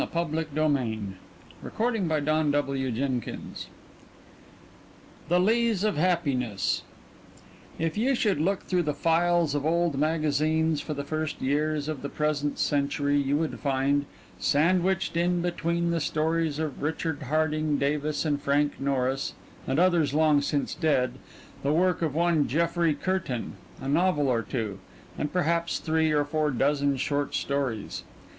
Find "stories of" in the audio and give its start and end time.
15.99-16.81